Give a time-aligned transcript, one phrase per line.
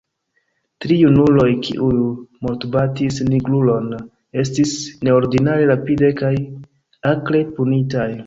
[0.83, 1.97] Tri junuloj, kiuj
[2.45, 3.93] mortbatis nigrulon,
[4.45, 4.73] estis
[5.09, 6.35] neordinare rapide kaj
[7.13, 8.11] akre punitaj.